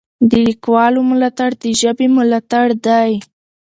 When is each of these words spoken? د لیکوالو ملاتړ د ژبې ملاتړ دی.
د 0.29 0.31
لیکوالو 0.47 0.99
ملاتړ 1.09 1.49
د 1.61 1.63
ژبې 1.79 2.07
ملاتړ 2.17 2.65
دی. 2.85 3.11